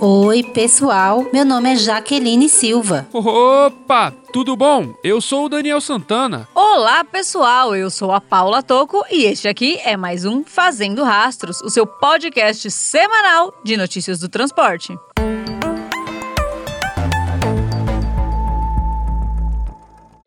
Oi, 0.00 0.42
pessoal. 0.42 1.24
Meu 1.32 1.44
nome 1.44 1.72
é 1.72 1.76
Jaqueline 1.76 2.48
Silva. 2.48 3.06
Opa, 3.12 4.10
tudo 4.32 4.56
bom? 4.56 4.92
Eu 5.02 5.20
sou 5.20 5.46
o 5.46 5.48
Daniel 5.48 5.80
Santana. 5.80 6.48
Olá, 6.54 7.04
pessoal. 7.04 7.74
Eu 7.74 7.88
sou 7.90 8.12
a 8.12 8.20
Paula 8.20 8.62
Toco 8.62 9.04
e 9.10 9.24
este 9.24 9.48
aqui 9.48 9.78
é 9.84 9.96
mais 9.96 10.24
um 10.24 10.44
Fazendo 10.44 11.02
Rastros, 11.04 11.60
o 11.62 11.70
seu 11.70 11.86
podcast 11.86 12.70
semanal 12.70 13.54
de 13.64 13.76
notícias 13.76 14.18
do 14.18 14.28
transporte. 14.28 14.94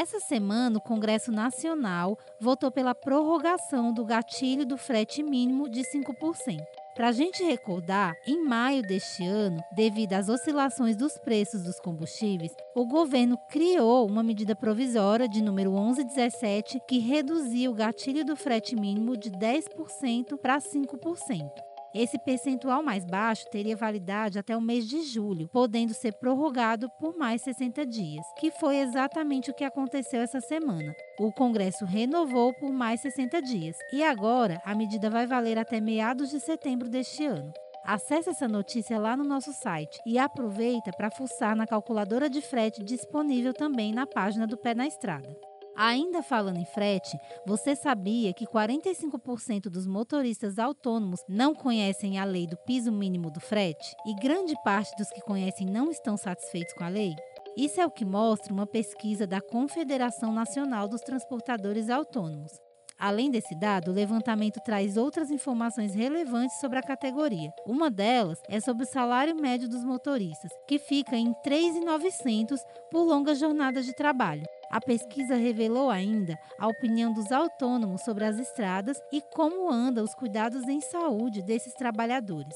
Essa 0.00 0.18
semana, 0.18 0.78
o 0.78 0.80
Congresso 0.80 1.30
Nacional 1.30 2.18
votou 2.40 2.70
pela 2.70 2.94
prorrogação 2.94 3.92
do 3.92 4.02
gatilho 4.02 4.64
do 4.64 4.78
frete 4.78 5.22
mínimo 5.22 5.68
de 5.68 5.82
5%. 5.82 6.58
Para 6.96 7.08
a 7.08 7.12
gente 7.12 7.44
recordar, 7.44 8.14
em 8.26 8.42
maio 8.42 8.80
deste 8.80 9.26
ano, 9.26 9.62
devido 9.76 10.14
às 10.14 10.30
oscilações 10.30 10.96
dos 10.96 11.18
preços 11.18 11.64
dos 11.64 11.78
combustíveis, 11.78 12.50
o 12.74 12.86
governo 12.86 13.36
criou 13.50 14.08
uma 14.08 14.22
medida 14.22 14.56
provisória 14.56 15.28
de 15.28 15.42
número 15.42 15.70
1117 15.70 16.80
que 16.88 16.98
reduzia 16.98 17.70
o 17.70 17.74
gatilho 17.74 18.24
do 18.24 18.34
frete 18.34 18.74
mínimo 18.74 19.18
de 19.18 19.30
10% 19.30 20.38
para 20.38 20.56
5%. 20.56 21.69
Esse 21.92 22.18
percentual 22.18 22.82
mais 22.82 23.04
baixo 23.04 23.50
teria 23.50 23.76
validade 23.76 24.38
até 24.38 24.56
o 24.56 24.60
mês 24.60 24.86
de 24.86 25.02
julho, 25.02 25.48
podendo 25.48 25.92
ser 25.92 26.12
prorrogado 26.12 26.88
por 27.00 27.16
mais 27.16 27.42
60 27.42 27.84
dias, 27.84 28.24
que 28.38 28.50
foi 28.52 28.76
exatamente 28.76 29.50
o 29.50 29.54
que 29.54 29.64
aconteceu 29.64 30.20
essa 30.20 30.40
semana. 30.40 30.94
O 31.18 31.32
Congresso 31.32 31.84
renovou 31.84 32.54
por 32.54 32.72
mais 32.72 33.00
60 33.00 33.42
dias 33.42 33.76
e 33.92 34.04
agora 34.04 34.62
a 34.64 34.72
medida 34.72 35.10
vai 35.10 35.26
valer 35.26 35.58
até 35.58 35.80
meados 35.80 36.30
de 36.30 36.38
setembro 36.38 36.88
deste 36.88 37.26
ano. 37.26 37.52
Acesse 37.84 38.30
essa 38.30 38.46
notícia 38.46 38.98
lá 38.98 39.16
no 39.16 39.24
nosso 39.24 39.52
site 39.52 39.98
e 40.06 40.16
aproveita 40.16 40.92
para 40.92 41.10
fuçar 41.10 41.56
na 41.56 41.66
calculadora 41.66 42.30
de 42.30 42.40
frete 42.40 42.84
disponível 42.84 43.52
também 43.52 43.92
na 43.92 44.06
página 44.06 44.46
do 44.46 44.56
Pé 44.56 44.74
na 44.74 44.86
Estrada. 44.86 45.49
Ainda 45.82 46.22
falando 46.22 46.58
em 46.58 46.64
frete, 46.66 47.18
você 47.46 47.74
sabia 47.74 48.34
que 48.34 48.46
45% 48.46 49.70
dos 49.70 49.86
motoristas 49.86 50.58
autônomos 50.58 51.24
não 51.26 51.54
conhecem 51.54 52.18
a 52.18 52.24
lei 52.24 52.46
do 52.46 52.54
piso 52.66 52.92
mínimo 52.92 53.30
do 53.30 53.40
frete? 53.40 53.96
E 54.04 54.14
grande 54.16 54.54
parte 54.62 54.94
dos 54.98 55.08
que 55.08 55.22
conhecem 55.22 55.66
não 55.66 55.90
estão 55.90 56.18
satisfeitos 56.18 56.74
com 56.74 56.84
a 56.84 56.88
lei? 56.90 57.14
Isso 57.56 57.80
é 57.80 57.86
o 57.86 57.90
que 57.90 58.04
mostra 58.04 58.52
uma 58.52 58.66
pesquisa 58.66 59.26
da 59.26 59.40
Confederação 59.40 60.34
Nacional 60.34 60.86
dos 60.86 61.00
Transportadores 61.00 61.88
Autônomos. 61.88 62.52
Além 62.98 63.30
desse 63.30 63.58
dado, 63.58 63.90
o 63.90 63.94
levantamento 63.94 64.60
traz 64.60 64.98
outras 64.98 65.30
informações 65.30 65.94
relevantes 65.94 66.60
sobre 66.60 66.78
a 66.78 66.82
categoria. 66.82 67.50
Uma 67.66 67.90
delas 67.90 68.38
é 68.50 68.60
sobre 68.60 68.84
o 68.84 68.86
salário 68.86 69.34
médio 69.34 69.66
dos 69.66 69.82
motoristas, 69.82 70.50
que 70.68 70.78
fica 70.78 71.16
em 71.16 71.28
R$ 71.28 71.34
3.900 71.42 72.58
por 72.90 73.04
longas 73.04 73.38
jornadas 73.38 73.86
de 73.86 73.96
trabalho. 73.96 74.44
A 74.70 74.80
pesquisa 74.80 75.34
revelou 75.34 75.90
ainda 75.90 76.38
a 76.56 76.68
opinião 76.68 77.12
dos 77.12 77.32
autônomos 77.32 78.02
sobre 78.02 78.24
as 78.24 78.38
estradas 78.38 78.96
e 79.12 79.20
como 79.34 79.68
andam 79.68 80.04
os 80.04 80.14
cuidados 80.14 80.62
em 80.68 80.80
saúde 80.80 81.42
desses 81.42 81.74
trabalhadores. 81.74 82.54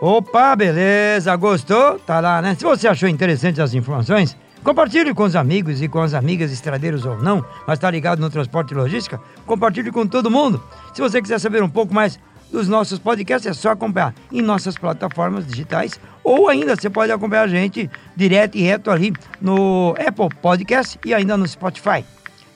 Opa, 0.00 0.56
beleza, 0.56 1.36
gostou? 1.36 1.98
Tá 1.98 2.20
lá, 2.20 2.40
né? 2.40 2.54
Se 2.54 2.64
você 2.64 2.88
achou 2.88 3.06
interessante 3.06 3.60
as 3.60 3.74
informações, 3.74 4.34
compartilhe 4.64 5.12
com 5.12 5.24
os 5.24 5.36
amigos 5.36 5.82
e 5.82 5.88
com 5.88 6.00
as 6.00 6.14
amigas 6.14 6.50
estradeiros 6.50 7.04
ou 7.04 7.18
não, 7.18 7.44
mas 7.66 7.78
tá 7.78 7.90
ligado 7.90 8.18
no 8.18 8.30
transporte 8.30 8.70
e 8.70 8.74
logística, 8.74 9.20
compartilhe 9.44 9.92
com 9.92 10.06
todo 10.06 10.30
mundo. 10.30 10.62
Se 10.94 11.02
você 11.02 11.20
quiser 11.20 11.38
saber 11.38 11.62
um 11.62 11.68
pouco 11.68 11.92
mais 11.92 12.18
dos 12.50 12.66
nossos 12.66 12.98
podcasts, 12.98 13.50
é 13.50 13.52
só 13.52 13.72
acompanhar 13.72 14.14
em 14.32 14.40
nossas 14.40 14.74
plataformas 14.74 15.46
digitais 15.46 16.00
ou 16.24 16.48
ainda 16.48 16.74
você 16.76 16.88
pode 16.88 17.12
acompanhar 17.12 17.42
a 17.42 17.48
gente 17.48 17.90
direto 18.16 18.56
e 18.56 18.62
reto 18.62 18.90
ali 18.90 19.12
no 19.38 19.94
Apple 19.98 20.34
Podcast 20.40 20.98
e 21.04 21.12
ainda 21.12 21.36
no 21.36 21.46
Spotify. 21.46 22.02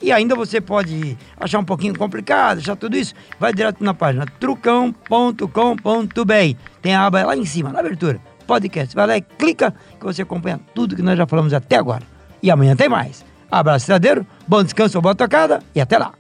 E 0.05 0.13
ainda 0.13 0.35
você 0.35 0.61
pode 0.61 1.17
achar 1.35 1.59
um 1.59 1.65
pouquinho 1.65 1.97
complicado, 1.97 2.59
achar 2.59 2.77
tudo 2.77 2.95
isso, 2.95 3.15
vai 3.41 3.55
direto 3.55 3.83
na 3.83 3.95
página 3.95 4.27
trucão.com.br. 4.39 6.59
Tem 6.83 6.95
a 6.95 7.07
aba 7.07 7.25
lá 7.25 7.35
em 7.35 7.47
cima, 7.47 7.73
na 7.73 7.81
abertura, 7.81 8.21
podcast. 8.47 8.95
Vai 8.95 9.07
lá 9.07 9.17
e 9.17 9.23
clica 9.23 9.75
que 9.99 10.05
você 10.05 10.21
acompanha 10.21 10.61
tudo 10.75 10.95
que 10.95 11.01
nós 11.01 11.17
já 11.17 11.27
falamos 11.27 11.55
até 11.55 11.77
agora. 11.77 12.03
E 12.43 12.51
amanhã 12.51 12.77
tem 12.77 12.87
mais. 12.87 13.25
Abraço, 13.51 13.85
estradeiro, 13.85 14.27
bom 14.47 14.63
descanso, 14.63 15.01
boa 15.01 15.15
tocada 15.15 15.61
e 15.75 15.81
até 15.81 15.97
lá. 15.97 16.13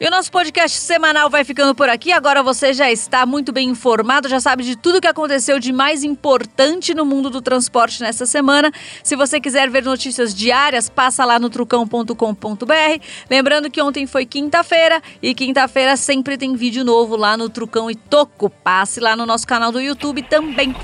E 0.00 0.06
o 0.06 0.10
nosso 0.10 0.32
podcast 0.32 0.78
semanal 0.78 1.28
vai 1.28 1.44
ficando 1.44 1.74
por 1.74 1.90
aqui. 1.90 2.10
Agora 2.10 2.42
você 2.42 2.72
já 2.72 2.90
está 2.90 3.26
muito 3.26 3.52
bem 3.52 3.68
informado, 3.68 4.30
já 4.30 4.40
sabe 4.40 4.64
de 4.64 4.74
tudo 4.74 4.98
que 4.98 5.06
aconteceu 5.06 5.58
de 5.60 5.74
mais 5.74 6.02
importante 6.02 6.94
no 6.94 7.04
mundo 7.04 7.28
do 7.28 7.42
transporte 7.42 8.00
nessa 8.00 8.24
semana. 8.24 8.72
Se 9.04 9.14
você 9.14 9.38
quiser 9.38 9.68
ver 9.68 9.84
notícias 9.84 10.34
diárias, 10.34 10.88
passa 10.88 11.22
lá 11.26 11.38
no 11.38 11.50
trucão.com.br. 11.50 13.04
Lembrando 13.28 13.70
que 13.70 13.82
ontem 13.82 14.06
foi 14.06 14.24
quinta-feira 14.24 15.02
e 15.20 15.34
quinta-feira 15.34 15.94
sempre 15.98 16.38
tem 16.38 16.56
vídeo 16.56 16.82
novo 16.82 17.14
lá 17.14 17.36
no 17.36 17.50
Trucão 17.50 17.90
e 17.90 17.94
Toco. 17.94 18.48
Passe 18.48 19.00
lá 19.00 19.14
no 19.14 19.26
nosso 19.26 19.46
canal 19.46 19.70
do 19.70 19.82
YouTube 19.82 20.22
também. 20.22 20.74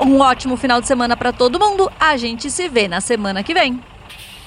Um 0.00 0.18
ótimo 0.18 0.56
final 0.56 0.80
de 0.80 0.88
semana 0.88 1.16
para 1.16 1.32
todo 1.32 1.60
mundo. 1.60 1.88
A 2.00 2.16
gente 2.16 2.50
se 2.50 2.68
vê 2.68 2.88
na 2.88 3.00
semana 3.00 3.44
que 3.44 3.54
vem. 3.54 3.93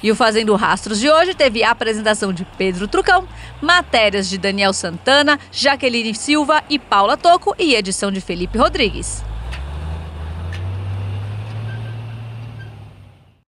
E 0.02 0.12
o 0.12 0.16
Fazendo 0.16 0.56
Rastros 0.56 1.00
de 1.00 1.10
hoje 1.10 1.34
teve 1.34 1.64
a 1.64 1.72
apresentação 1.72 2.32
de 2.32 2.46
Pedro 2.58 2.88
Trucão, 2.88 3.28
matérias 3.62 4.30
de 4.30 4.38
Daniel 4.38 4.74
Santana, 4.74 5.40
Jaqueline 5.52 6.14
Silva 6.14 6.64
e 6.70 6.78
Paula 6.78 7.18
Toco 7.18 7.56
e 7.58 7.76
edição 7.76 8.12
de 8.12 8.22
Felipe 8.22 8.58
Rodrigues. 8.58 9.24